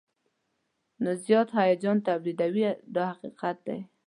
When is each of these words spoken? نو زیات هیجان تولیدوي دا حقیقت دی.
نو 1.03 1.11
زیات 1.25 1.49
هیجان 1.59 1.97
تولیدوي 2.07 2.63
دا 2.95 3.03
حقیقت 3.11 3.57
دی. 3.67 3.79